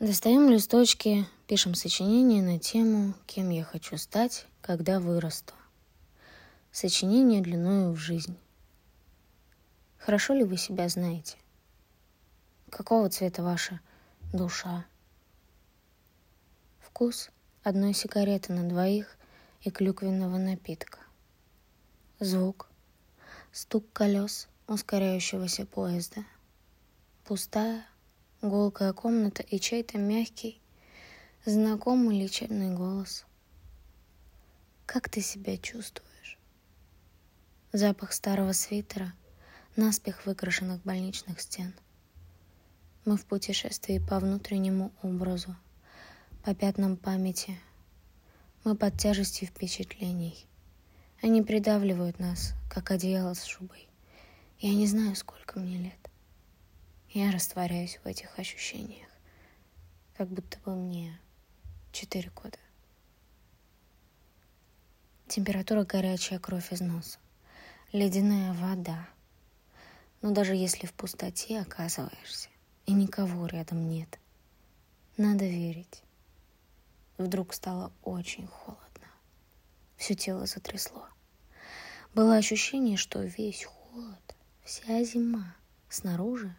[0.00, 5.54] Достаем листочки, пишем сочинение на тему «Кем я хочу стать, когда вырасту».
[6.70, 8.38] Сочинение длиною в жизнь.
[9.96, 11.36] Хорошо ли вы себя знаете?
[12.70, 13.80] Какого цвета ваша
[14.32, 14.86] душа?
[16.78, 17.30] Вкус
[17.64, 19.16] одной сигареты на двоих
[19.62, 21.00] и клюквенного напитка.
[22.20, 22.70] Звук.
[23.50, 26.24] Стук колес ускоряющегося поезда.
[27.24, 27.84] Пустая,
[28.42, 30.60] гулкая комната и чей-то мягкий,
[31.44, 33.26] знакомый лечебный голос.
[34.86, 36.38] Как ты себя чувствуешь?
[37.72, 39.12] Запах старого свитера,
[39.76, 41.74] наспех выкрашенных больничных стен.
[43.04, 45.56] Мы в путешествии по внутреннему образу,
[46.44, 47.58] по пятнам памяти.
[48.64, 50.46] Мы под тяжестью впечатлений.
[51.22, 53.88] Они придавливают нас, как одеяло с шубой.
[54.60, 56.10] Я не знаю, сколько мне лет.
[57.10, 59.08] Я растворяюсь в этих ощущениях,
[60.14, 61.18] как будто бы мне
[61.90, 62.58] четыре года.
[65.26, 67.18] Температура горячая, кровь из носа,
[67.92, 69.08] ледяная вода.
[70.20, 72.50] Но даже если в пустоте оказываешься,
[72.84, 74.18] и никого рядом нет,
[75.16, 76.02] надо верить.
[77.16, 79.06] Вдруг стало очень холодно.
[79.96, 81.08] Все тело затрясло.
[82.14, 85.56] Было ощущение, что весь холод, вся зима
[85.88, 86.54] снаружи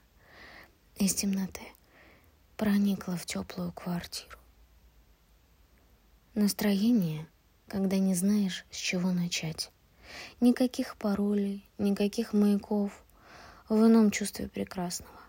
[1.00, 1.62] из темноты
[2.58, 4.38] проникла в теплую квартиру.
[6.36, 7.26] Настроение,
[7.70, 9.72] когда не знаешь, с чего начать.
[10.42, 12.92] Никаких паролей, никаких маяков
[13.70, 15.20] в ином чувстве прекрасного.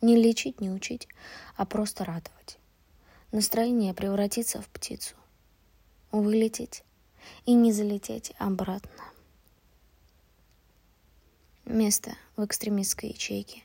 [0.00, 1.08] Не лечить, не учить,
[1.56, 2.58] а просто радовать.
[3.32, 5.16] Настроение превратиться в птицу.
[6.12, 6.84] Вылететь
[7.46, 9.04] и не залететь обратно.
[11.64, 13.64] Место в экстремистской ячейке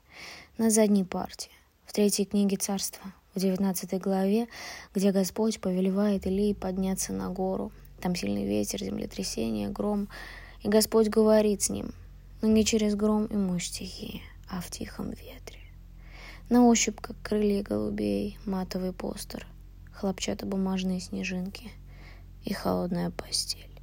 [0.58, 1.50] на задней парте,
[1.86, 3.02] в третьей книге царства,
[3.34, 4.48] в девятнадцатой главе,
[4.94, 7.72] где Господь повелевает Илии подняться на гору.
[8.02, 10.08] Там сильный ветер, землетрясение, гром,
[10.62, 11.94] и Господь говорит с ним,
[12.42, 15.60] но не через гром и мощь стихии, а в тихом ветре.
[16.50, 19.46] На ощупь, как крылья голубей, матовый постер,
[19.94, 21.72] хлопчатобумажные снежинки
[22.44, 23.75] и холодная постель.